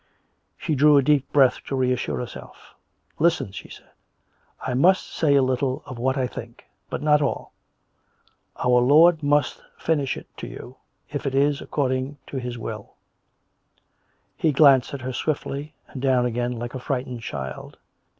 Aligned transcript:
She 0.57 0.73
drew 0.73 0.97
a 0.97 1.03
deep 1.03 1.31
breath 1.31 1.63
to 1.67 1.75
reassure 1.75 2.17
herself." 2.17 2.73
Listen!" 3.19 3.51
she 3.51 3.69
said." 3.69 3.91
I 4.67 4.73
must 4.73 5.13
say 5.13 5.35
a 5.35 5.43
little 5.43 5.83
of 5.85 5.99
what 5.99 6.17
I 6.17 6.25
think; 6.25 6.65
but 6.89 7.03
not 7.03 7.21
all. 7.21 7.53
Our 8.57 8.81
Lord 8.81 9.21
must 9.21 9.61
finish 9.77 10.17
it 10.17 10.25
to 10.37 10.47
you^ 10.47 10.77
if 11.11 11.27
it 11.27 11.35
is 11.35 11.61
according 11.61 12.17
to 12.25 12.37
His 12.37 12.57
will." 12.57 12.89
98 12.89 12.89
COME 12.89 12.89
RACK! 12.89 13.83
COME 13.83 14.29
ROPE! 14.31 14.41
He 14.41 14.57
glanced 14.57 14.93
at 14.95 15.01
her 15.01 15.13
swiftly, 15.13 15.75
and 15.89 16.01
down 16.01 16.25
again, 16.25 16.53
like 16.53 16.73
a 16.73 16.79
frightened 16.79 17.21
child. 17.21 17.77